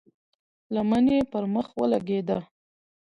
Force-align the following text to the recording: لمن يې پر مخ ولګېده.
لمن 0.75 1.03
يې 1.13 1.19
پر 1.31 1.43
مخ 1.53 1.67
ولګېده. 1.79 2.37